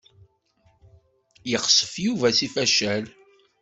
Yexsef 1.49 1.93
Yuba 2.05 2.27
seg 2.37 2.49
facal. 2.53 3.05